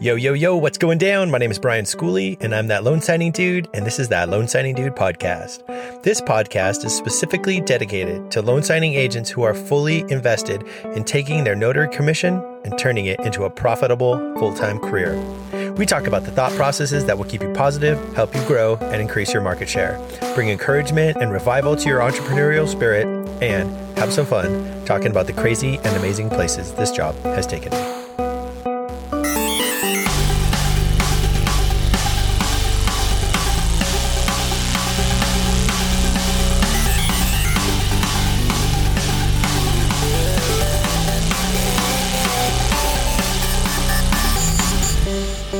[0.00, 1.30] Yo, yo, yo, what's going down?
[1.30, 4.28] My name is Brian Schooley, and I'm that loan signing dude, and this is that
[4.28, 5.62] Loan Signing Dude podcast.
[6.02, 10.62] This podcast is specifically dedicated to loan signing agents who are fully invested
[10.94, 15.18] in taking their notary commission and turning it into a profitable full time career.
[15.74, 19.02] We talk about the thought processes that will keep you positive, help you grow, and
[19.02, 20.00] increase your market share,
[20.34, 23.06] bring encouragement and revival to your entrepreneurial spirit,
[23.42, 27.70] and have some fun talking about the crazy and amazing places this job has taken
[27.72, 27.99] me.
[45.50, 45.58] Hey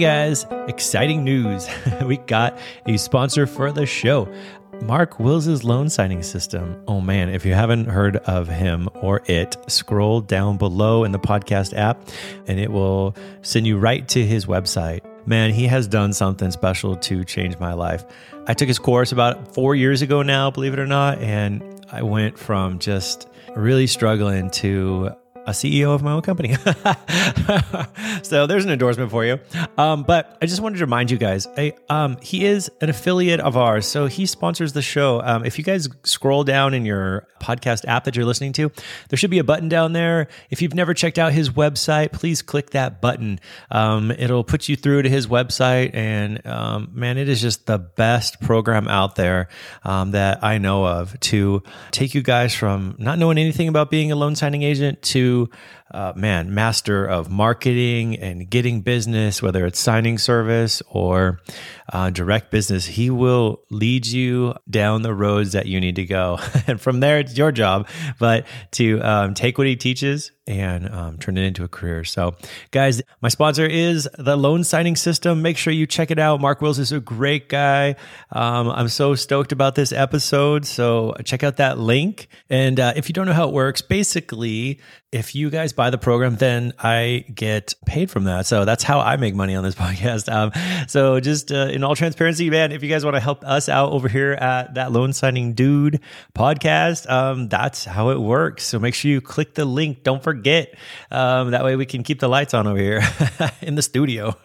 [0.00, 1.68] guys, exciting news.
[2.06, 4.32] we got a sponsor for the show.
[4.80, 6.82] Mark Wills' loan signing system.
[6.88, 11.18] Oh man, if you haven't heard of him or it, scroll down below in the
[11.18, 12.08] podcast app
[12.46, 15.00] and it will send you right to his website.
[15.26, 18.02] Man, he has done something special to change my life.
[18.46, 22.00] I took his course about four years ago now, believe it or not, and I
[22.00, 25.14] went from just really struggling to
[25.46, 26.54] a CEO of my own company.
[28.22, 29.38] so there's an endorsement for you.
[29.78, 33.40] Um, but I just wanted to remind you guys, I, um, he is an affiliate
[33.40, 33.86] of ours.
[33.86, 35.20] So he sponsors the show.
[35.22, 38.70] Um, if you guys scroll down in your podcast app that you're listening to,
[39.08, 40.28] there should be a button down there.
[40.50, 43.40] If you've never checked out his website, please click that button.
[43.70, 45.94] Um, it'll put you through to his website.
[45.94, 49.48] And um, man, it is just the best program out there
[49.84, 54.12] um, that I know of to take you guys from not knowing anything about being
[54.12, 55.39] a loan signing agent to
[55.92, 61.40] uh, man, master of marketing and getting business, whether it's signing service or
[61.92, 66.38] uh, direct business, he will lead you down the roads that you need to go.
[66.66, 67.88] and from there, it's your job,
[68.18, 72.02] but to um, take what he teaches and um, turn it into a career.
[72.02, 72.34] So,
[72.72, 75.42] guys, my sponsor is the loan signing system.
[75.42, 76.40] Make sure you check it out.
[76.40, 77.94] Mark Wills is a great guy.
[78.32, 80.66] Um, I'm so stoked about this episode.
[80.66, 82.28] So, check out that link.
[82.48, 84.80] And uh, if you don't know how it works, basically,
[85.20, 88.46] if you guys buy the program, then I get paid from that.
[88.46, 90.32] So that's how I make money on this podcast.
[90.32, 90.50] Um,
[90.88, 93.92] so just uh, in all transparency, man, if you guys want to help us out
[93.92, 96.00] over here at that loan signing dude
[96.34, 98.64] podcast, um, that's how it works.
[98.64, 100.02] So make sure you click the link.
[100.02, 100.74] Don't forget.
[101.10, 103.02] Um, that way we can keep the lights on over here
[103.60, 104.34] in the studio.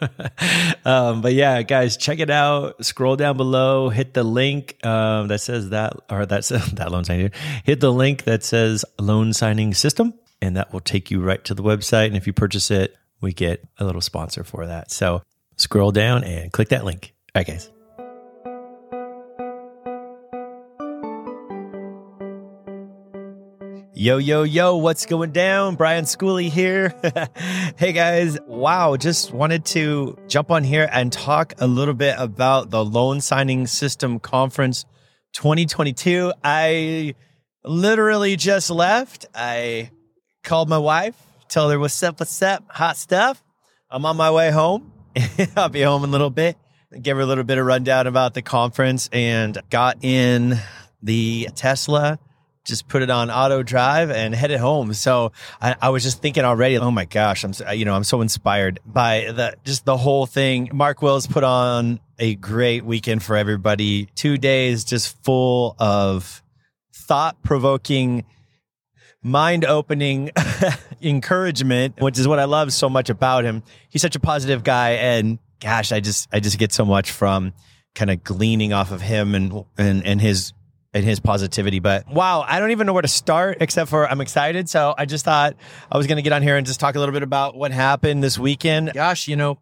[0.84, 2.84] Um, but yeah, guys, check it out.
[2.84, 7.26] Scroll down below, hit the link um, that says that, or that's that loan signing.
[7.26, 7.34] Dude.
[7.64, 11.54] Hit the link that says loan signing system and that will take you right to
[11.54, 12.06] the website.
[12.06, 14.90] And if you purchase it, we get a little sponsor for that.
[14.90, 15.22] So
[15.56, 17.14] scroll down and click that link.
[17.34, 17.70] All right, guys.
[23.98, 25.74] Yo, yo, yo, what's going down?
[25.74, 26.94] Brian Schooley here.
[27.78, 32.68] hey guys, wow, just wanted to jump on here and talk a little bit about
[32.68, 34.84] the Loan Signing System Conference
[35.32, 36.30] 2022.
[36.44, 37.14] I
[37.64, 39.24] literally just left.
[39.34, 39.90] I
[40.46, 41.14] called my wife,
[41.48, 43.42] told her what's up, what's up, hot stuff.
[43.90, 44.92] I'm on my way home.
[45.56, 46.56] I'll be home in a little bit.
[47.02, 50.58] Give her a little bit of rundown about the conference and got in
[51.02, 52.18] the Tesla
[52.64, 54.92] just put it on auto drive and headed home.
[54.92, 55.30] So
[55.62, 58.80] I, I, was just thinking already, oh my gosh, I'm you know I'm so inspired
[58.84, 60.70] by the just the whole thing.
[60.72, 64.06] Mark Wills put on a great weekend for everybody.
[64.16, 66.42] Two days just full of
[66.92, 68.24] thought provoking,
[69.26, 70.30] mind opening
[71.02, 73.62] encouragement, which is what I love so much about him.
[73.88, 77.52] He's such a positive guy, and gosh, I just I just get so much from
[77.94, 80.52] kind of gleaning off of him and and and his
[80.94, 81.80] and his positivity.
[81.80, 84.68] But wow, I don't even know where to start except for I'm excited.
[84.68, 85.56] So I just thought
[85.90, 87.72] I was going to get on here and just talk a little bit about what
[87.72, 88.92] happened this weekend.
[88.94, 89.58] Gosh, you know,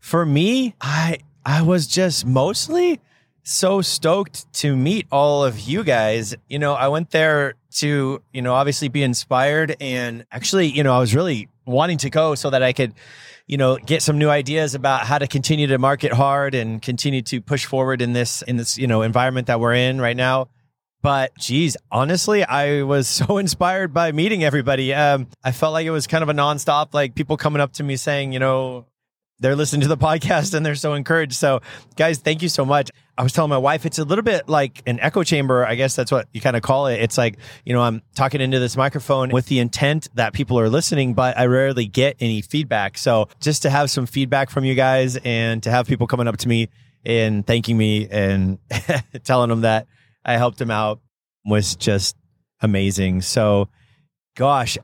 [0.00, 3.00] for me, I I was just mostly
[3.42, 6.34] so stoked to meet all of you guys.
[6.48, 10.94] You know, I went there to, you know, obviously be inspired and actually, you know,
[10.94, 12.94] I was really wanting to go so that I could
[13.50, 17.20] you know, get some new ideas about how to continue to market hard and continue
[17.20, 20.46] to push forward in this in this, you know, environment that we're in right now.
[21.02, 24.94] But geez, honestly, I was so inspired by meeting everybody.
[24.94, 27.82] Um, I felt like it was kind of a nonstop, like people coming up to
[27.82, 28.86] me saying, you know,
[29.40, 31.34] they're listening to the podcast and they're so encouraged.
[31.34, 31.60] So,
[31.96, 32.90] guys, thank you so much.
[33.20, 35.66] I was telling my wife it's a little bit like an echo chamber.
[35.66, 37.02] I guess that's what you kind of call it.
[37.02, 37.36] It's like,
[37.66, 41.36] you know, I'm talking into this microphone with the intent that people are listening, but
[41.36, 42.96] I rarely get any feedback.
[42.96, 46.38] So, just to have some feedback from you guys and to have people coming up
[46.38, 46.70] to me
[47.04, 48.58] and thanking me and
[49.24, 49.86] telling them that
[50.24, 51.02] I helped them out
[51.44, 52.16] was just
[52.62, 53.20] amazing.
[53.20, 53.68] So,
[54.34, 54.78] gosh,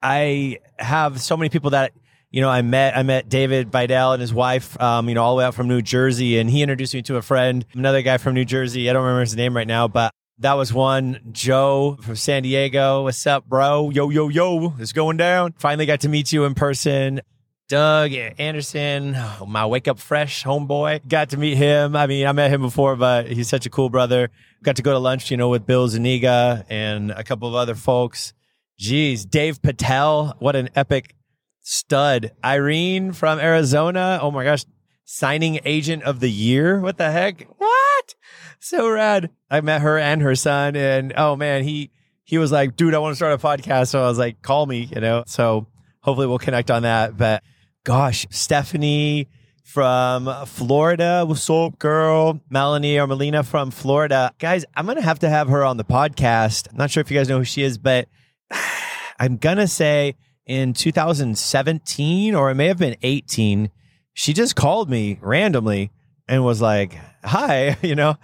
[0.00, 1.92] I have so many people that
[2.32, 5.36] you know, I met I met David Vidal and his wife, um, you know, all
[5.36, 8.16] the way out from New Jersey, and he introduced me to a friend, another guy
[8.16, 8.88] from New Jersey.
[8.88, 11.20] I don't remember his name right now, but that was one.
[11.30, 13.04] Joe from San Diego.
[13.04, 13.90] What's up, bro?
[13.90, 14.74] Yo, yo, yo.
[14.78, 15.52] It's going down.
[15.58, 17.20] Finally got to meet you in person.
[17.68, 21.06] Doug Anderson, my wake up fresh homeboy.
[21.06, 21.94] Got to meet him.
[21.94, 24.30] I mean, I met him before, but he's such a cool brother.
[24.62, 27.74] Got to go to lunch, you know, with Bill Zuniga and a couple of other
[27.74, 28.32] folks.
[28.80, 30.34] Jeez, Dave Patel.
[30.38, 31.14] What an epic
[31.62, 32.32] stud.
[32.44, 34.18] Irene from Arizona.
[34.20, 34.64] Oh my gosh.
[35.04, 36.80] Signing agent of the year.
[36.80, 37.46] What the heck?
[37.58, 38.14] What?
[38.60, 39.30] So rad.
[39.50, 41.90] I met her and her son and oh man, he,
[42.24, 43.88] he was like, dude, I want to start a podcast.
[43.88, 45.24] So I was like, call me, you know?
[45.26, 45.66] So
[46.00, 47.16] hopefully we'll connect on that.
[47.16, 47.42] But
[47.84, 49.28] gosh, Stephanie
[49.64, 51.24] from Florida.
[51.26, 52.40] What's up, girl?
[52.50, 54.32] Melanie or Melina from Florida.
[54.38, 56.68] Guys, I'm to have to have her on the podcast.
[56.70, 58.08] I'm not sure if you guys know who she is, but
[59.18, 60.16] I'm to say
[60.52, 63.70] in 2017 or it may have been 18,
[64.12, 65.90] she just called me randomly
[66.28, 66.94] and was like,
[67.24, 68.16] Hi, you know,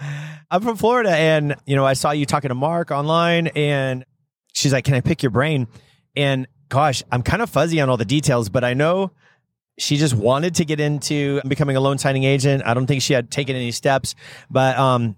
[0.50, 1.10] I'm from Florida.
[1.10, 4.04] And, you know, I saw you talking to Mark online and
[4.52, 5.68] she's like, Can I pick your brain?
[6.16, 9.10] And gosh, I'm kind of fuzzy on all the details, but I know
[9.78, 12.62] she just wanted to get into becoming a loan signing agent.
[12.66, 14.14] I don't think she had taken any steps,
[14.50, 15.16] but um,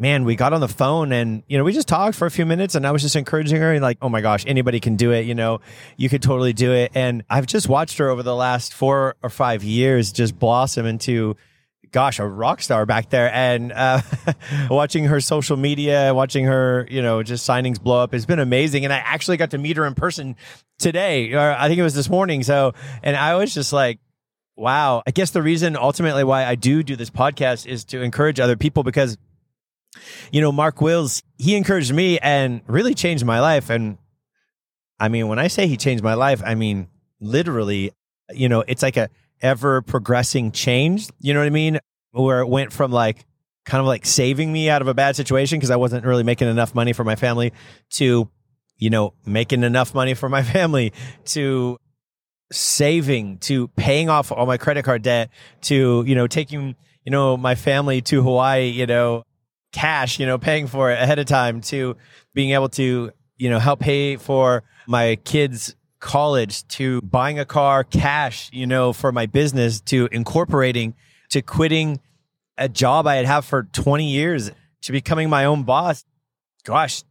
[0.00, 2.46] man, we got on the phone and, you know, we just talked for a few
[2.46, 5.26] minutes and I was just encouraging her like, oh my gosh, anybody can do it.
[5.26, 5.60] You know,
[5.96, 6.92] you could totally do it.
[6.94, 11.36] And I've just watched her over the last four or five years just blossom into,
[11.92, 13.30] gosh, a rock star back there.
[13.32, 14.00] And uh,
[14.70, 18.84] watching her social media, watching her, you know, just signings blow up it's been amazing.
[18.84, 20.36] And I actually got to meet her in person
[20.78, 22.42] today, or I think it was this morning.
[22.42, 24.00] So, and I was just like,
[24.56, 25.02] wow.
[25.06, 28.56] I guess the reason ultimately why I do do this podcast is to encourage other
[28.56, 29.18] people because
[30.30, 33.70] you know, Mark Wills, he encouraged me and really changed my life.
[33.70, 33.98] And
[34.98, 36.88] I mean, when I say he changed my life, I mean,
[37.20, 37.92] literally,
[38.30, 39.10] you know, it's like a
[39.42, 41.08] ever progressing change.
[41.20, 41.78] You know what I mean?
[42.12, 43.24] Where it went from like
[43.64, 46.48] kind of like saving me out of a bad situation because I wasn't really making
[46.48, 47.52] enough money for my family
[47.90, 48.28] to,
[48.78, 50.92] you know, making enough money for my family
[51.26, 51.78] to
[52.52, 55.30] saving to paying off all my credit card debt
[55.62, 59.24] to, you know, taking, you know, my family to Hawaii, you know,
[59.72, 61.96] cash, you know, paying for it ahead of time to
[62.34, 67.84] being able to, you know, help pay for my kids' college to buying a car
[67.84, 70.94] cash, you know, for my business to incorporating
[71.30, 72.00] to quitting
[72.58, 74.50] a job I had had for 20 years
[74.82, 76.04] to becoming my own boss.
[76.64, 77.04] Gosh,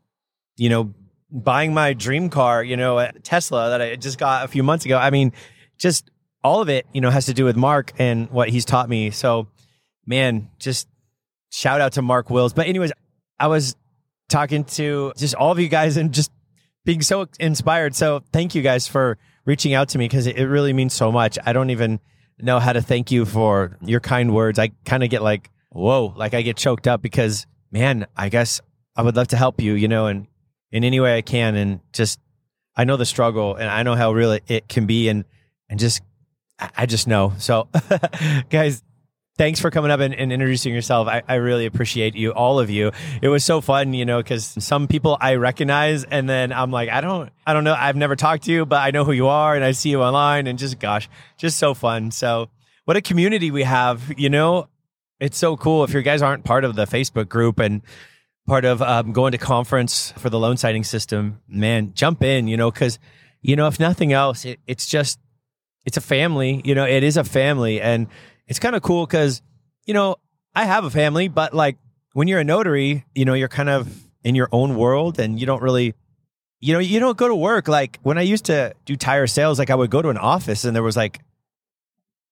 [0.58, 0.94] you know,
[1.32, 4.86] buying my dream car, you know, a Tesla that I just got a few months
[4.86, 4.98] ago.
[4.98, 5.32] I mean,
[5.78, 6.10] just
[6.44, 9.12] all of it, you know, has to do with Mark and what he's taught me.
[9.12, 9.48] So,
[10.06, 10.88] man, just
[11.50, 12.54] shout out to Mark Wills.
[12.54, 12.92] But anyways,
[13.40, 13.76] I was
[14.30, 16.32] talking to just all of you guys and just
[16.86, 17.96] being so inspired.
[17.96, 21.38] So thank you guys for reaching out to me because it, really means so much.
[21.46, 22.00] I don't even
[22.40, 24.60] know how to thank you for your kind words.
[24.60, 28.62] I kind of get like, whoa, like I get choked up because man, I guess
[28.96, 30.28] I would love to help you, you know, and
[30.72, 31.56] in any way I can.
[31.56, 32.20] And just,
[32.76, 35.10] I know the struggle and I know how real it, it can be.
[35.10, 35.26] And,
[35.70, 36.02] and just,
[36.60, 37.34] I just know.
[37.38, 37.70] So
[38.50, 38.84] guys,
[39.40, 41.08] thanks for coming up and, and introducing yourself.
[41.08, 42.92] I, I, really appreciate you, all of you.
[43.22, 46.90] It was so fun, you know, because some people I recognize, and then I'm like,
[46.90, 49.28] I don't, I don't know, I've never talked to you, but I know who you
[49.28, 52.12] are, and I see you online, and just gosh, just so fun.
[52.12, 52.50] So,
[52.84, 54.68] what a community we have, you know.
[55.22, 55.86] It's so cool.
[55.86, 57.82] If you guys aren't part of the Facebook group and
[58.46, 62.58] part of um, going to conference for the loan signing system, man, jump in, you
[62.58, 63.00] know, because
[63.42, 65.18] you know, if nothing else, it, it's just
[65.86, 66.62] it's a family.
[66.66, 68.08] You know, it is a family, and
[68.50, 69.42] it's kind of cool because,
[69.86, 70.18] you know,
[70.56, 71.78] I have a family, but like
[72.14, 75.46] when you're a notary, you know, you're kind of in your own world and you
[75.46, 75.94] don't really,
[76.60, 77.68] you know, you don't go to work.
[77.68, 80.66] Like when I used to do tire sales, like I would go to an office
[80.66, 81.22] and there was like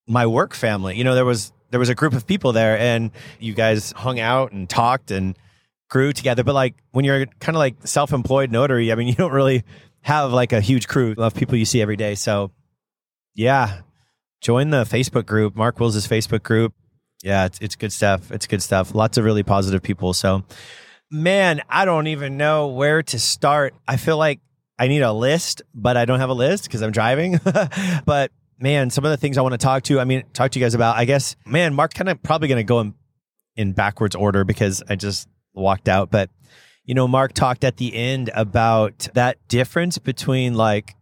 [0.08, 3.12] my work family, you know, there was, there was a group of people there and
[3.40, 5.38] you guys hung out and talked and
[5.90, 6.44] grew together.
[6.44, 9.64] But like when you're kind of like self employed notary, I mean, you don't really
[10.02, 12.16] have like a huge crew of people you see every day.
[12.16, 12.52] So
[13.36, 13.82] yeah,
[14.48, 16.74] join the Facebook group, Mark Wills' Facebook group.
[17.22, 18.32] Yeah, it's, it's good stuff.
[18.32, 18.96] It's good stuff.
[18.96, 20.14] Lots of really positive people.
[20.14, 20.46] So,
[21.12, 23.76] man, I don't even know where to start.
[23.90, 24.40] I feel like
[24.80, 27.42] I need a list, but I don't have a list because I'm driving.
[28.06, 30.60] but man, some of the things I want to talk to, I mean, talk to
[30.60, 32.94] you guys about, I guess, man, Mark kind of probably going to go in,
[33.58, 36.10] in backwards order because I just walked out.
[36.10, 36.30] But,
[36.86, 40.96] you know, Mark talked at the end about that difference between like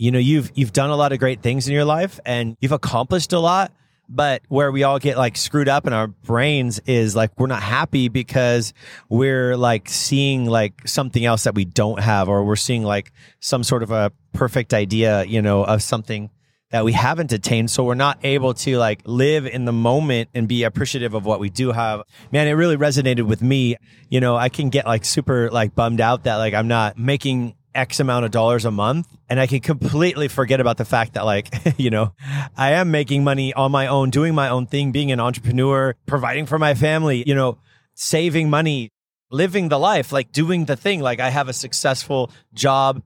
[0.00, 2.72] you know you've you've done a lot of great things in your life and you've
[2.72, 3.70] accomplished a lot
[4.12, 7.62] But where we all get like screwed up in our brains is like we're not
[7.62, 8.74] happy because
[9.08, 13.62] we're like seeing like something else that we don't have, or we're seeing like some
[13.62, 16.28] sort of a perfect idea, you know, of something
[16.72, 17.70] that we haven't attained.
[17.70, 21.38] So we're not able to like live in the moment and be appreciative of what
[21.38, 22.02] we do have.
[22.32, 23.76] Man, it really resonated with me.
[24.08, 27.54] You know, I can get like super like bummed out that like I'm not making
[27.74, 29.06] X amount of dollars a month.
[29.28, 31.48] And I can completely forget about the fact that, like,
[31.78, 32.12] you know,
[32.56, 36.46] I am making money on my own, doing my own thing, being an entrepreneur, providing
[36.46, 37.58] for my family, you know,
[37.94, 38.90] saving money,
[39.30, 41.00] living the life, like doing the thing.
[41.00, 43.02] Like, I have a successful job,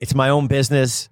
[0.00, 1.08] it's my own business.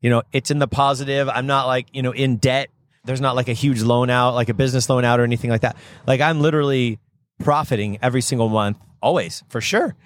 [0.00, 1.28] You know, it's in the positive.
[1.28, 2.68] I'm not like, you know, in debt.
[3.04, 5.62] There's not like a huge loan out, like a business loan out or anything like
[5.62, 5.76] that.
[6.06, 6.98] Like, I'm literally
[7.40, 9.96] profiting every single month, always, for sure.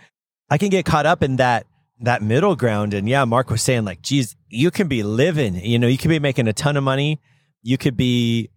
[0.48, 1.66] I can get caught up in that
[2.00, 2.94] that middle ground.
[2.94, 6.08] And yeah, Mark was saying like, geez, you can be living, you know, you could
[6.08, 7.20] be making a ton of money.
[7.62, 8.50] You could be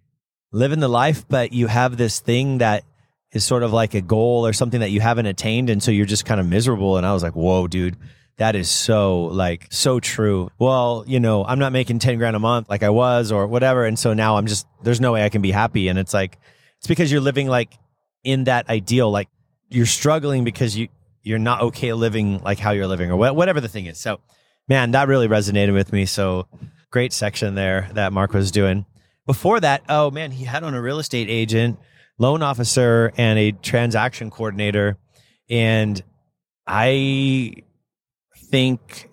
[0.52, 2.84] living the life, but you have this thing that
[3.32, 5.70] is sort of like a goal or something that you haven't attained.
[5.70, 6.98] And so you're just kind of miserable.
[6.98, 7.98] And I was like, whoa, dude,
[8.38, 10.50] that is so like so true.
[10.60, 13.86] Well, you know, I'm not making 10 grand a month like I was or whatever.
[13.86, 15.88] And so now I'm just, there's no way I can be happy.
[15.88, 16.38] And it's like,
[16.78, 17.74] it's because you're living like
[18.24, 19.30] in that ideal, like
[19.70, 20.88] you're struggling because you,
[21.28, 24.00] you're not okay living like how you're living or whatever the thing is.
[24.00, 24.22] So,
[24.68, 26.06] man, that really resonated with me.
[26.06, 26.48] So,
[26.90, 28.86] great section there that Mark was doing.
[29.26, 31.78] Before that, oh man, he had on a real estate agent,
[32.18, 34.98] loan officer, and a transaction coordinator.
[35.50, 36.02] And
[36.66, 37.54] I
[38.46, 39.10] think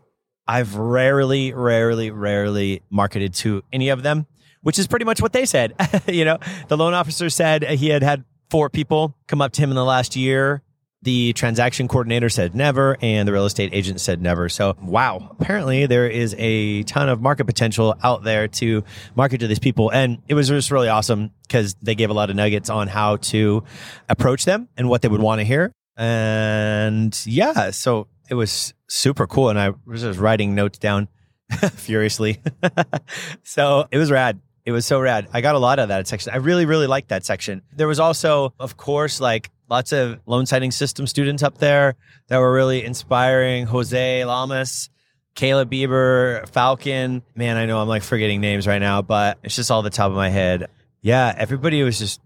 [0.47, 4.27] I've rarely, rarely, rarely marketed to any of them,
[4.63, 5.75] which is pretty much what they said.
[6.07, 9.71] you know, the loan officer said he had had four people come up to him
[9.71, 10.63] in the last year
[11.05, 14.49] the transaction coordinator said never, and the real estate agent said never.
[14.49, 18.83] So, wow, apparently there is a ton of market potential out there to
[19.15, 19.91] market to these people.
[19.91, 23.17] And it was just really awesome because they gave a lot of nuggets on how
[23.17, 23.65] to
[24.09, 25.73] approach them and what they would want to hear.
[25.97, 29.51] And yeah, so it was super cool.
[29.51, 31.09] And I was just writing notes down
[31.75, 32.41] furiously.
[33.43, 34.41] so it was rad.
[34.65, 35.29] It was so rad.
[35.33, 36.33] I got a lot of that section.
[36.33, 37.63] I really, really liked that section.
[37.77, 41.97] There was also, of course, like lots of loan signing system students up there
[42.29, 43.67] that were really inspiring.
[43.67, 44.89] Jose Lamas,
[45.35, 47.23] Caleb Bieber, Falcon.
[47.35, 50.11] Man, I know I'm like forgetting names right now, but it's just all the top
[50.11, 50.69] of my head.
[51.03, 52.21] Yeah, everybody was just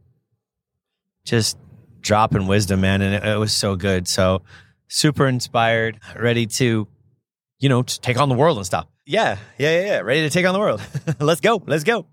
[1.24, 1.58] just
[2.00, 4.06] dropping wisdom, man, and it, it was so good.
[4.06, 4.42] So
[4.86, 6.86] super inspired, ready to,
[7.58, 8.86] you know, take on the world and stuff.
[9.04, 9.98] Yeah, yeah, yeah, yeah.
[10.00, 10.80] Ready to take on the world.
[11.20, 11.62] let's go.
[11.66, 12.06] Let's go.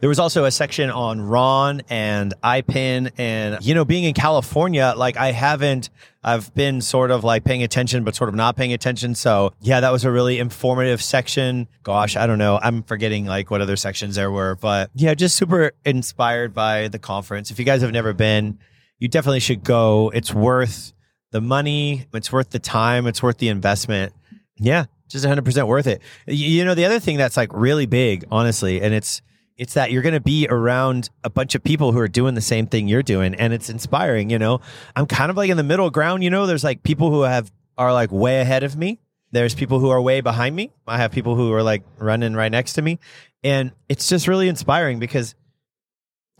[0.00, 4.92] There was also a section on RON and IPEN and, you know, being in California,
[4.96, 5.90] like I haven't,
[6.22, 9.14] I've been sort of like paying attention, but sort of not paying attention.
[9.14, 11.68] So yeah, that was a really informative section.
[11.84, 12.58] Gosh, I don't know.
[12.60, 16.98] I'm forgetting like what other sections there were, but yeah, just super inspired by the
[16.98, 17.50] conference.
[17.50, 18.58] If you guys have never been,
[18.98, 20.10] you definitely should go.
[20.12, 20.92] It's worth
[21.30, 22.06] the money.
[22.12, 23.06] It's worth the time.
[23.06, 24.12] It's worth the investment.
[24.56, 26.02] Yeah, just 100% worth it.
[26.26, 29.22] You know, the other thing that's like really big, honestly, and it's,
[29.58, 32.40] it's that you're going to be around a bunch of people who are doing the
[32.40, 34.60] same thing you're doing and it's inspiring you know?
[34.96, 36.46] I'm kind of like in the middle ground you know?
[36.46, 39.00] There's like people who have are like way ahead of me.
[39.32, 40.72] There's people who are way behind me.
[40.86, 42.98] I have people who are like running right next to me.
[43.44, 45.34] And it's just really inspiring because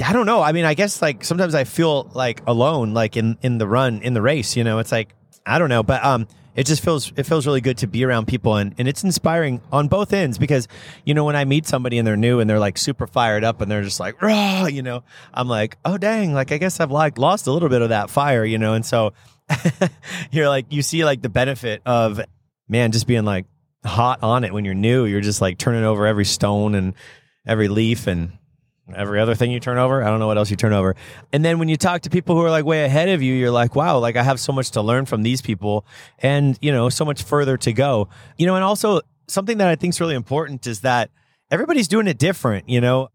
[0.02, 0.40] i don't know.
[0.40, 4.00] I mean i guess like sometimes i feel like alone like in in the run
[4.02, 4.78] in the race you know?
[4.78, 5.12] It's like
[5.44, 5.82] i don't know.
[5.82, 6.28] But um
[6.58, 9.60] it just feels it feels really good to be around people and, and it's inspiring
[9.70, 10.68] on both ends because
[11.04, 13.60] you know when I meet somebody and they're new and they're like super fired up
[13.60, 16.90] and they're just like raw you know I'm like oh dang like I guess I've
[16.90, 19.12] like lost a little bit of that fire you know and so
[20.30, 22.20] you're like you see like the benefit of
[22.68, 23.46] man just being like
[23.84, 25.04] hot on it when you're new.
[25.04, 26.94] You're just like turning over every stone and
[27.46, 28.37] every leaf and
[28.94, 30.02] every other thing you turn over.
[30.02, 30.96] I don't know what else you turn over.
[31.32, 33.50] And then when you talk to people who are like way ahead of you, you're
[33.50, 35.84] like, wow, like I have so much to learn from these people
[36.18, 38.08] and, you know, so much further to go.
[38.36, 41.10] You know, and also something that I think is really important is that
[41.50, 43.08] everybody's doing it different, you know?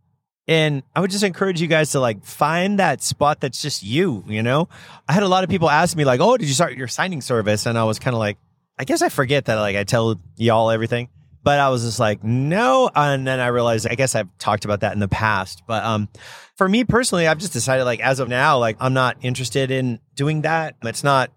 [0.48, 4.24] And I would just encourage you guys to like find that spot that's just you,
[4.28, 4.68] you know?
[5.08, 7.22] I had a lot of people ask me like, "Oh, did you start your signing
[7.22, 8.38] service?" And I was kind of like,
[8.78, 11.08] I guess I forget that like I tell y'all everything.
[11.44, 12.90] But I was just like, no.
[12.96, 15.64] And then I realized, I guess I've talked about that in the past.
[15.68, 16.08] But um,
[16.56, 20.00] for me personally, I've just decided, like, as of now, like, I'm not interested in
[20.16, 20.78] doing that.
[20.84, 21.32] It's not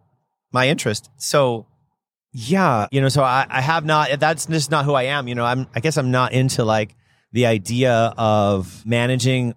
[0.52, 1.10] my interest.
[1.16, 1.66] So,
[2.32, 5.26] yeah, you know, so I, I have not, that's just not who I am.
[5.26, 6.94] You know, I'm, I guess I'm not into like
[7.32, 9.54] the idea of managing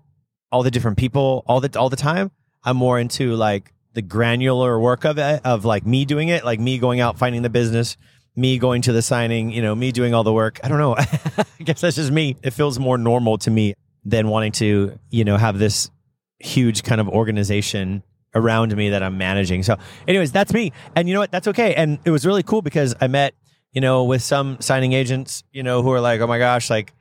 [0.52, 2.32] all the different people all the, all the time.
[2.64, 6.60] I'm more into like the granular work of it, of like me doing it, like
[6.60, 7.98] me going out finding the business,
[8.40, 10.60] me going to the signing, you know, me doing all the work.
[10.64, 10.96] I don't know.
[10.98, 12.38] I guess that's just me.
[12.42, 13.74] It feels more normal to me
[14.06, 15.92] than wanting to, you know, have this
[16.40, 18.02] huge kind of organization
[18.34, 19.64] around me that I'm managing.
[19.64, 19.76] So,
[20.08, 20.72] anyways, that's me.
[20.96, 21.32] And you know what?
[21.32, 21.76] That's okay.
[21.76, 23.34] And it was really cool because I met,
[23.74, 26.94] you know, with some signing agents, you know, who are like, oh my gosh, like,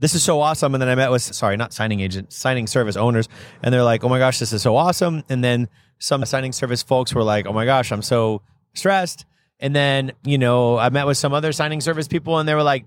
[0.00, 0.74] this is so awesome.
[0.74, 3.28] And then I met with, sorry, not signing agents, signing service owners.
[3.62, 5.24] And they're like, oh my gosh, this is so awesome.
[5.28, 8.42] And then some signing service folks were like, oh my gosh, I'm so
[8.74, 9.24] stressed.
[9.60, 12.62] And then, you know, I met with some other signing service people and they were
[12.62, 12.86] like,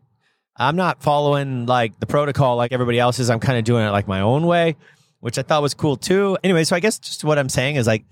[0.56, 3.30] I'm not following like the protocol like everybody else is.
[3.30, 4.76] I'm kind of doing it like my own way,
[5.20, 6.38] which I thought was cool too.
[6.44, 8.06] Anyway, so I guess just what I'm saying is like,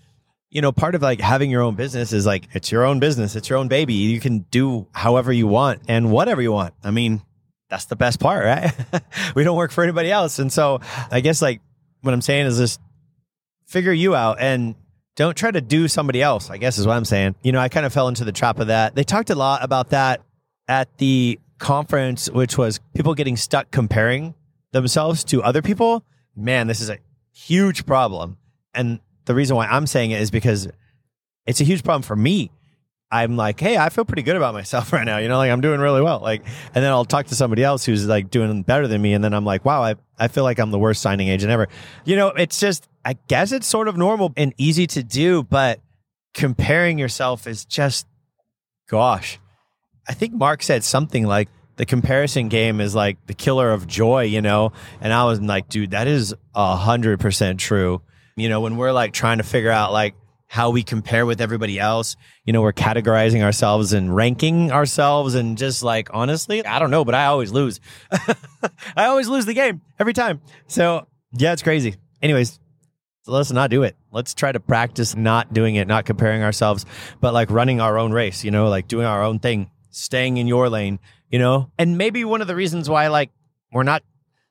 [0.50, 3.36] you know, part of like having your own business is like, it's your own business,
[3.36, 3.94] it's your own baby.
[3.94, 6.74] You can do however you want and whatever you want.
[6.84, 7.22] I mean,
[7.70, 9.04] that's the best part, right?
[9.36, 10.40] we don't work for anybody else.
[10.40, 11.62] And so I guess like
[12.02, 12.82] what I'm saying is just
[13.68, 14.76] figure you out and
[15.16, 17.36] don't try to do somebody else, I guess is what I'm saying.
[17.44, 18.96] You know, I kind of fell into the trap of that.
[18.96, 20.22] They talked a lot about that
[20.68, 24.34] at the conference, which was people getting stuck comparing
[24.72, 26.04] themselves to other people.
[26.36, 27.00] Man, this is a
[27.34, 28.38] huge problem.
[28.74, 30.68] And the reason why I'm saying it is because
[31.46, 32.52] it's a huge problem for me.
[33.12, 35.18] I'm like, hey, I feel pretty good about myself right now.
[35.18, 36.20] You know, like I'm doing really well.
[36.20, 39.14] Like, and then I'll talk to somebody else who's like doing better than me.
[39.14, 41.68] And then I'm like, wow, I, I feel like I'm the worst signing agent ever.
[42.06, 45.80] You know, it's just, I guess it's sort of normal and easy to do, but
[46.36, 48.06] comparing yourself is just,
[48.88, 49.40] gosh,
[50.08, 54.26] I think Mark said something like the comparison game is like the killer of joy,
[54.26, 54.74] you know?
[55.02, 58.04] And I was like, dude, that is a hundred percent true.
[58.36, 60.14] You know, when we're like trying to figure out like,
[60.46, 62.16] how we compare with everybody else.
[62.44, 67.06] You know, we're categorizing ourselves and ranking ourselves and just like, honestly, I don't know,
[67.06, 67.80] but I always lose.
[68.12, 70.42] I always lose the game every time.
[70.66, 71.96] So yeah, it's crazy.
[72.22, 72.60] Anyways,
[73.30, 73.96] let's not do it.
[74.12, 76.86] Let's try to practice not doing it, not comparing ourselves,
[77.22, 80.48] but like running our own race, you know, like doing our own thing, staying in
[80.48, 81.72] your lane, you know?
[81.78, 83.32] And maybe one of the reasons why like
[83.72, 84.04] we're not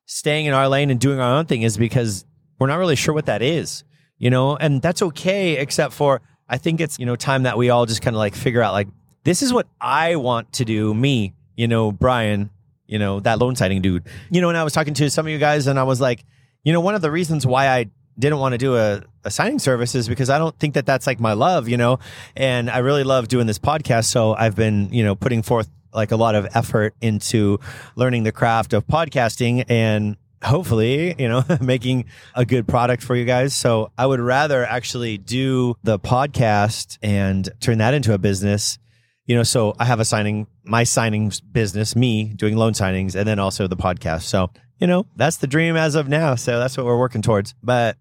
[0.06, 2.24] staying in our lane and doing our own thing is because
[2.58, 3.84] we're not really sure what that is
[4.18, 7.70] you know, and that's okay, except for I think it's, you know, time that we
[7.70, 8.88] all just kind of like figure out like,
[9.24, 12.50] this is what I want to do, me, you know, Brian,
[12.86, 14.04] you know, that loan signing dude.
[14.30, 16.24] You know, and I was talking to some of you guys and I was like,
[16.64, 17.86] you know, one of the reasons why I
[18.18, 21.06] didn't want to do a, a signing service is because I don't think that that's
[21.06, 21.98] like my love, you know,
[22.36, 24.06] and I really love doing this podcast.
[24.06, 27.58] So I've been, you know, putting forth like a lot of effort into
[27.96, 33.24] learning the craft of podcasting and hopefully, you know, making a good product for you
[33.24, 33.54] guys.
[33.54, 38.78] So I would rather actually do the podcast and turn that into a business.
[39.26, 43.28] You know, so I have a signing, my signing business, me doing loan signings, and
[43.28, 44.22] then also the podcast.
[44.22, 46.34] So, you know, that's the dream as of now.
[46.34, 47.54] So that's what we're working towards.
[47.62, 47.98] But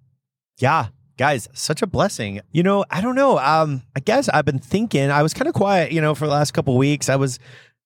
[0.58, 2.42] yeah, guys, such a blessing.
[2.52, 3.38] You know, I don't know.
[3.40, 6.34] Um, I guess I've been thinking, I was kind of quiet, you know, for the
[6.34, 7.10] last couple weeks.
[7.10, 7.40] I was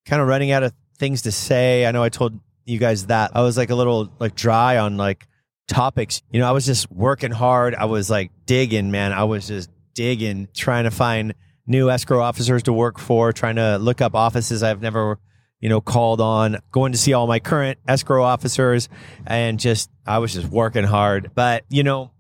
[0.06, 1.86] kind of running out of things to say.
[1.86, 3.32] I know I told you guys that.
[3.36, 5.28] I was like a little like dry on like
[5.68, 6.22] topics.
[6.32, 7.76] You know, I was just working hard.
[7.76, 9.14] I was like digging, man.
[9.14, 11.34] I was just digging, trying to find
[11.68, 15.20] new escrow officers to work for, trying to look up offices I've never,
[15.60, 18.90] you know, called on, going to see all my current escrow officers
[19.26, 21.32] and just I was just working hard.
[21.36, 22.12] But, you know,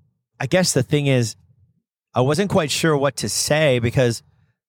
[0.41, 1.35] I guess the thing is
[2.15, 4.23] I wasn't quite sure what to say because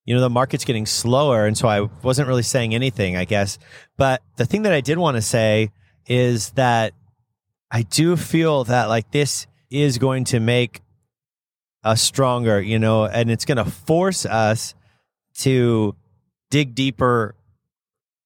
[0.04, 1.46] you know, the market's getting slower.
[1.46, 3.58] And so I wasn't really saying anything, I guess.
[3.96, 5.70] But the thing that I did want to say
[6.06, 6.92] is that
[7.70, 10.80] I do feel that like this is going to make
[11.84, 14.74] us stronger, you know, and it's going to force us
[15.38, 15.94] to
[16.50, 17.34] dig deeper,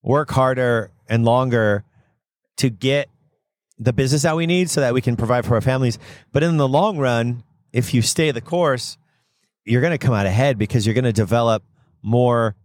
[0.01, 1.83] work harder and longer
[2.57, 3.07] to get
[3.79, 5.99] the business that we need so that we can provide for our families.
[6.31, 8.97] But in the long run, if you stay the course,
[9.65, 11.63] you're going to come out ahead because you're going to develop
[12.01, 12.55] more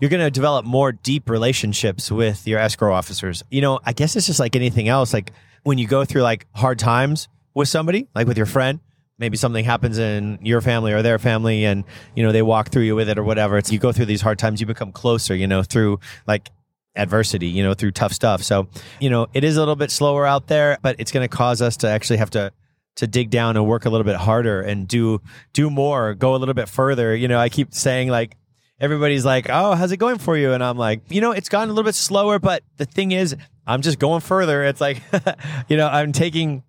[0.00, 3.44] you're going to develop more deep relationships with your escrow officers.
[3.50, 5.12] You know, I guess it's just like anything else.
[5.12, 8.80] Like when you go through like hard times with somebody, like with your friend,
[9.18, 11.84] maybe something happens in your family or their family and,
[12.16, 13.58] you know, they walk through you with it or whatever.
[13.58, 16.48] It's you go through these hard times, you become closer, you know, through like
[16.96, 18.42] adversity, you know, through tough stuff.
[18.42, 18.68] So,
[19.00, 21.62] you know, it is a little bit slower out there, but it's going to cause
[21.62, 22.52] us to actually have to
[22.96, 25.20] to dig down and work a little bit harder and do
[25.52, 27.14] do more, go a little bit further.
[27.14, 28.36] You know, I keep saying like
[28.80, 31.70] everybody's like, "Oh, how's it going for you?" And I'm like, "You know, it's gotten
[31.70, 34.64] a little bit slower, but the thing is, I'm just going further.
[34.64, 35.02] It's like,
[35.68, 36.64] you know, I'm taking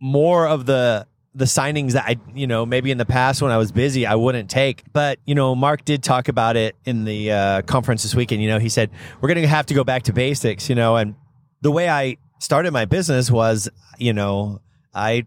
[0.00, 3.56] more of the the signings that I, you know, maybe in the past when I
[3.56, 4.82] was busy, I wouldn't take.
[4.92, 8.42] But, you know, Mark did talk about it in the uh, conference this weekend.
[8.42, 8.90] You know, he said,
[9.20, 11.14] we're going to have to go back to basics, you know, and
[11.60, 14.60] the way I started my business was, you know,
[14.92, 15.26] I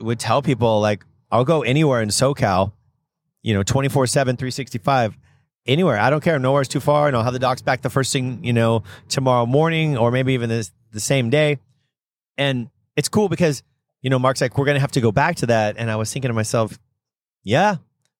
[0.00, 2.72] would tell people like I'll go anywhere in SoCal,
[3.42, 5.16] you know, 24 7, 365,
[5.66, 5.98] anywhere.
[5.98, 6.38] I don't care.
[6.38, 7.08] Nowhere's too far.
[7.08, 10.32] And I'll have the docs back the first thing, you know, tomorrow morning or maybe
[10.34, 11.58] even this, the same day.
[12.36, 13.62] And it's cool because,
[14.04, 15.76] you know, Mark's like, we're going to have to go back to that.
[15.78, 16.78] And I was thinking to myself,
[17.42, 17.76] yeah,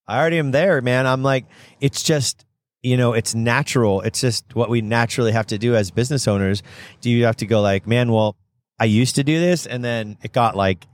[0.09, 1.07] I already am there, man.
[1.07, 1.44] I'm like,
[1.79, 2.47] it's just,
[2.83, 4.01] you know, it's natural.
[4.01, 6.62] It's just what we naturally have to do as business owners.
[7.03, 8.35] Do you have to go like, man, well,
[8.81, 10.87] I used to do this and then it got like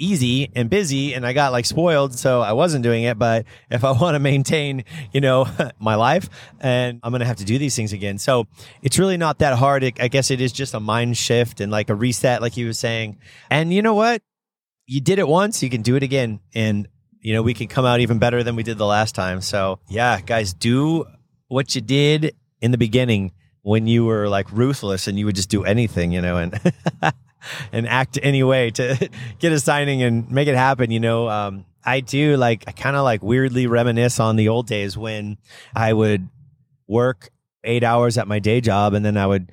[0.00, 2.18] easy and busy and I got like spoiled.
[2.18, 3.18] So I wasn't doing it.
[3.18, 5.46] But if I want to maintain, you know,
[5.78, 6.28] my life
[6.60, 8.18] and I'm going to have to do these things again.
[8.18, 8.46] So
[8.82, 9.84] it's really not that hard.
[9.84, 12.64] It, I guess it is just a mind shift and like a reset, like he
[12.64, 13.18] was saying.
[13.50, 14.22] And you know what?
[14.86, 16.40] You did it once, you can do it again.
[16.52, 16.88] And,
[17.20, 19.40] you know, we can come out even better than we did the last time.
[19.40, 21.04] So yeah, guys, do
[21.46, 23.32] what you did in the beginning
[23.62, 26.58] when you were like ruthless and you would just do anything, you know, and
[27.72, 30.90] and act anyway to get a signing and make it happen.
[30.90, 34.66] You know, um, I do like, I kind of like weirdly reminisce on the old
[34.66, 35.38] days when
[35.74, 36.28] I would
[36.86, 37.30] work
[37.64, 39.52] eight hours at my day job and then I would,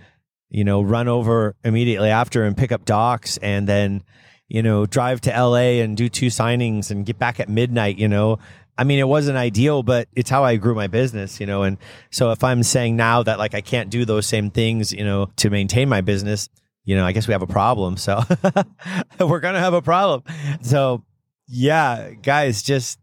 [0.50, 4.04] you know, run over immediately after and pick up docs and then,
[4.48, 8.08] you know, drive to LA and do two signings and get back at midnight, you
[8.08, 8.40] know.
[8.78, 11.64] I mean, it wasn't ideal, but it's how I grew my business, you know.
[11.64, 11.78] And
[12.12, 15.32] so if I'm saying now that like I can't do those same things, you know,
[15.38, 16.48] to maintain my business,
[16.88, 17.98] you know, I guess we have a problem.
[17.98, 18.24] So
[19.20, 20.24] we're going to have a problem.
[20.62, 21.04] So
[21.46, 22.98] yeah, guys, just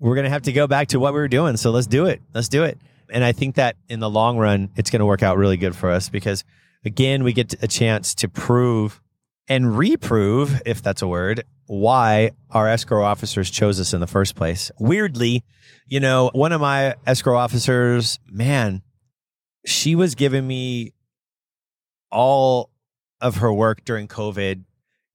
[0.00, 1.58] we're going to have to go back to what we were doing.
[1.58, 2.22] So let's do it.
[2.32, 2.78] Let's do it.
[3.12, 5.76] And I think that in the long run, it's going to work out really good
[5.76, 6.44] for us because
[6.82, 9.02] again, we get a chance to prove
[9.48, 14.34] and reprove, if that's a word, why our escrow officers chose us in the first
[14.34, 14.70] place.
[14.78, 15.44] Weirdly,
[15.86, 18.80] you know, one of my escrow officers, man,
[19.66, 20.94] she was giving me
[22.10, 22.70] all
[23.20, 24.64] of her work during COVID.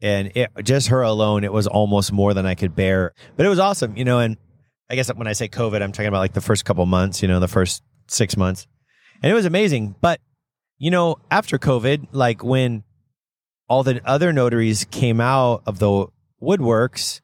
[0.02, 3.14] And it, just her alone, it was almost more than I could bear.
[3.38, 4.20] But it was awesome, you know.
[4.20, 4.38] And
[4.90, 7.28] I guess when I say COVID, I'm talking about like the first couple months, you
[7.28, 8.68] know, the first six months.
[9.22, 9.96] And it was amazing.
[10.02, 10.20] But,
[10.78, 12.84] you know, after COVID, like when
[13.70, 16.08] all the other notaries came out of the
[16.42, 17.22] woodworks,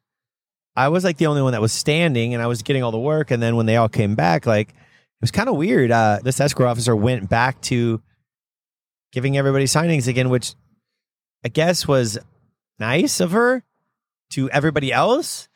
[0.75, 2.99] I was like the only one that was standing and I was getting all the
[2.99, 3.31] work.
[3.31, 5.91] And then when they all came back, like it was kind of weird.
[5.91, 8.01] Uh, this escrow officer went back to
[9.11, 10.55] giving everybody signings again, which
[11.43, 12.17] I guess was
[12.79, 13.63] nice of her
[14.31, 15.47] to everybody else,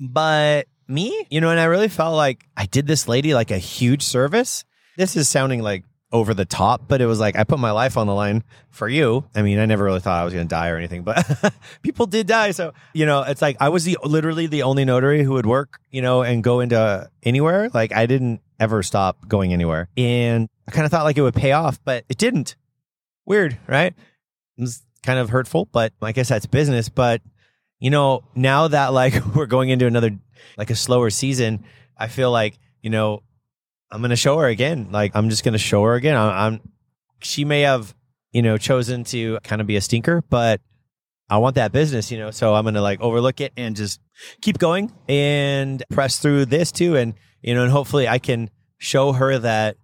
[0.00, 3.58] but me, you know, and I really felt like I did this lady like a
[3.58, 4.64] huge service.
[4.96, 7.96] This is sounding like over the top, but it was like I put my life
[7.96, 9.24] on the line for you.
[9.34, 11.52] I mean, I never really thought I was going to die or anything, but
[11.82, 12.52] people did die.
[12.52, 15.80] So, you know, it's like I was the literally the only notary who would work,
[15.90, 17.68] you know, and go into anywhere.
[17.72, 19.88] Like I didn't ever stop going anywhere.
[19.96, 22.56] And I kind of thought like it would pay off, but it didn't.
[23.26, 23.94] Weird, right?
[24.56, 26.88] It was kind of hurtful, but I guess that's business.
[26.88, 27.22] But
[27.78, 30.10] you know, now that like we're going into another
[30.56, 31.64] like a slower season,
[31.96, 33.22] I feel like you know
[33.90, 34.88] I'm gonna show her again.
[34.90, 36.16] Like I'm just gonna show her again.
[36.16, 36.60] I'm, I'm
[37.20, 37.94] she may have
[38.32, 40.60] you know chosen to kind of be a stinker, but
[41.30, 42.30] I want that business, you know.
[42.30, 44.00] So I'm gonna like overlook it and just
[44.40, 49.12] keep going and press through this too, and you know, and hopefully I can show
[49.12, 49.76] her that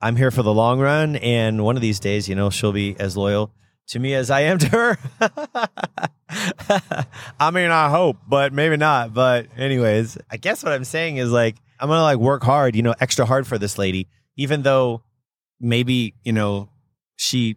[0.00, 1.16] I'm here for the long run.
[1.16, 3.52] And one of these days, you know, she'll be as loyal
[3.88, 4.98] to me as I am to her.
[7.40, 9.14] I mean, I hope, but maybe not.
[9.14, 12.82] But anyways, I guess what I'm saying is like I'm gonna like work hard, you
[12.82, 15.02] know, extra hard for this lady, even though
[15.60, 16.68] maybe you know
[17.16, 17.56] she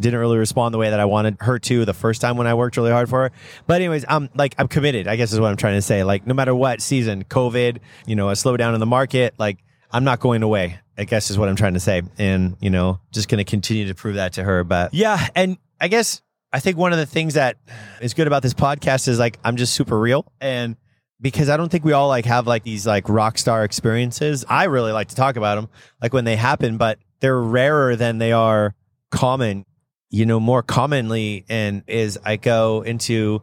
[0.00, 2.54] didn't really respond the way that I wanted her to the first time when I
[2.54, 3.32] worked really hard for her.
[3.66, 5.08] But anyways, I'm like I'm committed.
[5.08, 6.04] I guess is what I'm trying to say.
[6.04, 9.58] Like no matter what season, COVID, you know, a slowdown in the market, like
[9.90, 10.78] I'm not going away.
[10.96, 12.02] I guess is what I'm trying to say.
[12.18, 14.64] And, you know, just going to continue to prove that to her.
[14.64, 15.28] But yeah.
[15.34, 17.56] And I guess I think one of the things that
[18.00, 20.76] is good about this podcast is like I'm just super real and
[21.20, 24.44] because I don't think we all like have like these like rock star experiences.
[24.48, 25.68] I really like to talk about them
[26.00, 28.74] like when they happen, but they're rarer than they are
[29.10, 29.64] common.
[30.10, 33.42] You know, more commonly and is I go into,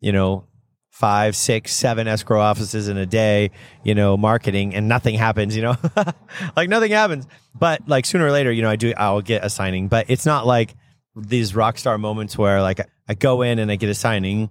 [0.00, 0.46] you know,
[0.90, 3.50] five, six, seven escrow offices in a day,
[3.84, 5.76] you know, marketing and nothing happens, you know,
[6.56, 7.26] like nothing happens.
[7.54, 10.24] But like sooner or later, you know, I do, I'll get a signing, but it's
[10.24, 10.74] not like
[11.16, 14.50] these rock star moments where like I go in and I get a signing,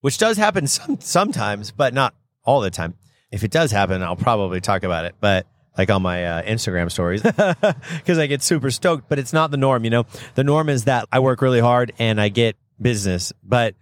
[0.00, 2.94] which does happen some, sometimes, but not all the time.
[3.30, 5.46] If it does happen, I'll probably talk about it, but
[5.78, 9.56] like on my uh, Instagram stories because I get super stoked, but it's not the
[9.56, 10.04] norm, you know?
[10.34, 13.74] The norm is that I work really hard and I get business, but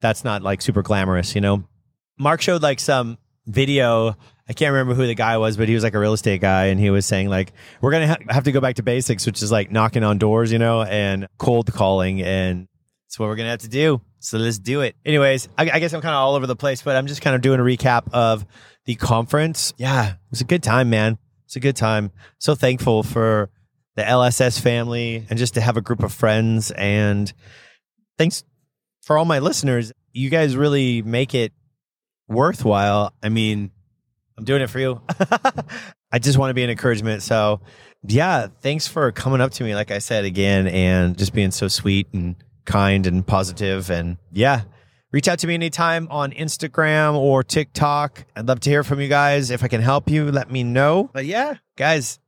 [0.00, 1.64] that's not like super glamorous, you know?
[2.18, 4.16] Mark showed like some video
[4.48, 6.66] I can't remember who the guy was, but he was like a real estate guy,
[6.66, 9.42] and he was saying like we're gonna ha- have to go back to basics, which
[9.42, 12.68] is like knocking on doors, you know, and cold calling, and
[13.06, 14.00] it's what we're gonna have to do.
[14.18, 14.96] So let's do it.
[15.04, 17.36] Anyways, I, I guess I'm kind of all over the place, but I'm just kind
[17.36, 18.46] of doing a recap of
[18.86, 19.72] the conference.
[19.76, 21.18] Yeah, it was a good time, man.
[21.44, 22.10] It's a good time.
[22.38, 23.50] So thankful for
[23.96, 27.32] the LSS family and just to have a group of friends and
[28.18, 28.44] thanks
[29.02, 29.92] for all my listeners.
[30.12, 31.52] You guys really make it
[32.28, 33.12] worthwhile.
[33.22, 33.70] I mean,
[34.36, 35.00] I'm doing it for you.
[36.12, 37.22] I just want to be an encouragement.
[37.22, 37.60] So,
[38.06, 41.68] yeah, thanks for coming up to me, like I said again, and just being so
[41.68, 43.90] sweet and kind and positive.
[43.90, 44.62] And yeah,
[45.12, 48.24] reach out to me anytime on Instagram or TikTok.
[48.36, 49.50] I'd love to hear from you guys.
[49.50, 51.10] If I can help you, let me know.
[51.12, 52.18] But yeah, guys,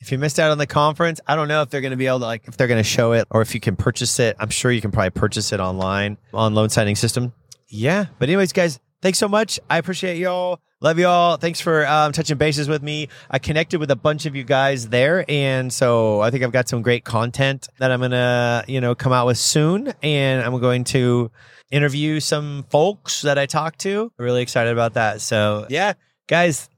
[0.00, 2.06] if you missed out on the conference, I don't know if they're going to be
[2.06, 4.36] able to like if they're going to show it or if you can purchase it.
[4.38, 7.32] I'm sure you can probably purchase it online on Loan Signing System.
[7.68, 9.60] Yeah, but anyways, guys, thanks so much.
[9.68, 10.60] I appreciate y'all.
[10.82, 11.36] Love y'all.
[11.36, 13.08] Thanks for um, touching bases with me.
[13.30, 16.70] I connected with a bunch of you guys there, and so I think I've got
[16.70, 19.92] some great content that I'm gonna, you know, come out with soon.
[20.02, 21.30] And I'm going to
[21.70, 24.10] interview some folks that I talked to.
[24.18, 25.20] I'm really excited about that.
[25.20, 25.92] So yeah,
[26.26, 26.70] guys,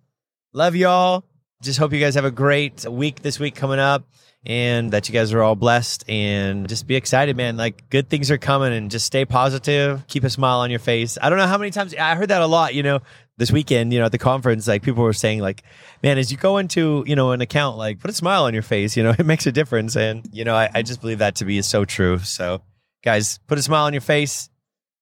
[0.53, 1.23] love y'all.
[1.63, 4.05] Just hope you guys have a great week this week coming up
[4.45, 7.57] and that you guys are all blessed and just be excited, man.
[7.57, 10.05] Like good things are coming and just stay positive.
[10.09, 11.17] Keep a smile on your face.
[11.21, 13.01] I don't know how many times I heard that a lot, you know,
[13.39, 15.63] this weekend, you know, at the conference, like people were saying like,
[16.03, 18.63] man, as you go into, you know, an account, like put a smile on your
[18.63, 19.97] face, you know, it makes a difference.
[19.97, 22.19] And, you know, I, I just believe that to be so true.
[22.19, 22.63] So
[23.03, 24.51] guys, put a smile on your face.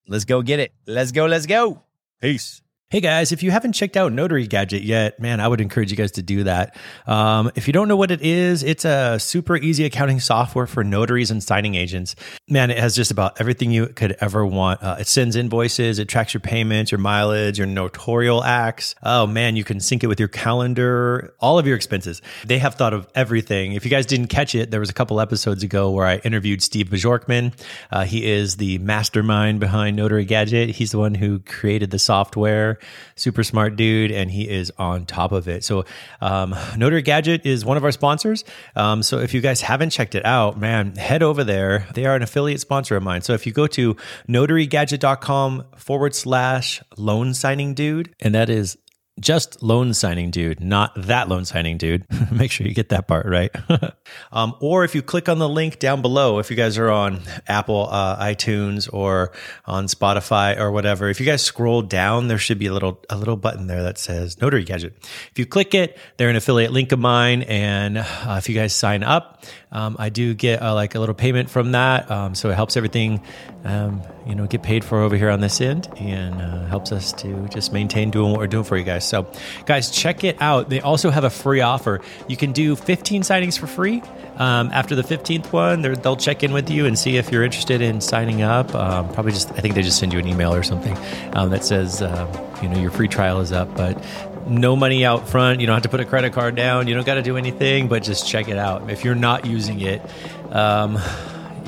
[0.09, 0.73] Let's go get it.
[0.87, 1.27] Let's go.
[1.27, 1.83] Let's go.
[2.21, 2.63] Peace.
[2.93, 5.97] Hey guys, if you haven't checked out Notary Gadget yet, man, I would encourage you
[5.97, 6.77] guys to do that.
[7.07, 10.83] Um, if you don't know what it is, it's a super easy accounting software for
[10.83, 12.17] notaries and signing agents.
[12.49, 14.83] Man, it has just about everything you could ever want.
[14.83, 18.97] Uh, it sends invoices, it tracks your payments, your mileage, your notarial acts.
[19.05, 22.21] Oh man, you can sync it with your calendar, all of your expenses.
[22.45, 23.75] They have thought of everything.
[23.75, 26.61] If you guys didn't catch it, there was a couple episodes ago where I interviewed
[26.61, 27.53] Steve Bajorkman.
[27.93, 30.71] Uh, he is the mastermind behind Notary Gadget.
[30.71, 32.80] He's the one who created the software
[33.17, 35.65] super smart dude, and he is on top of it.
[35.65, 35.85] So,
[36.21, 38.45] um, Notary Gadget is one of our sponsors.
[38.77, 41.87] Um, so, if you guys haven't checked it out, man, head over there.
[41.95, 43.23] They are an affiliate sponsor of mine.
[43.23, 43.97] So, if you go to
[44.29, 48.77] notarygadget.com forward slash loan signing dude, and that is
[49.19, 52.07] just loan signing dude, not that loan signing dude.
[52.33, 53.51] Make sure you get that part right.
[54.33, 57.21] um, or if you click on the link down below, if you guys are on
[57.47, 59.33] Apple, uh, iTunes, or
[59.67, 63.17] on Spotify or whatever, if you guys scroll down, there should be a little a
[63.17, 64.97] little button there that says Notary Gadget.
[65.31, 68.75] If you click it, they're an affiliate link of mine, and uh, if you guys
[68.75, 72.51] sign up, um, I do get uh, like a little payment from that, um, so
[72.51, 73.23] it helps everything,
[73.65, 77.13] um, you know, get paid for over here on this end, and uh, helps us
[77.15, 79.00] to just maintain doing what we're doing for you guys.
[79.05, 79.27] So,
[79.67, 80.69] guys, check it out.
[80.69, 82.01] They also have a free offer.
[82.29, 84.03] You can do 15 signings for free.
[84.37, 87.83] Um, after the 15th one, they'll check in with you and see if you're interested
[87.83, 88.75] in signing up.
[88.75, 90.97] Um, probably just, I think they just send you an email or something
[91.35, 93.75] um, that says, uh, you know, your free trial is up.
[93.77, 94.03] But
[94.47, 95.61] no money out front.
[95.61, 96.89] You don't have to put a credit card down.
[96.89, 98.91] You don't got to do anything, but just check it out.
[98.91, 100.03] If you're not using it,
[100.51, 100.99] um,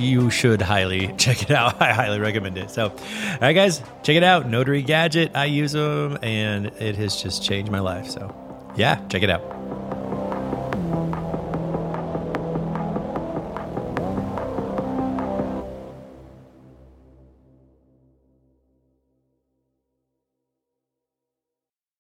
[0.03, 1.81] you should highly check it out.
[1.81, 2.71] I highly recommend it.
[2.71, 4.49] So, all right, guys, check it out.
[4.49, 5.33] Notary Gadget.
[5.35, 8.09] I use them, and it has just changed my life.
[8.09, 8.35] So,
[8.77, 10.02] yeah, check it out.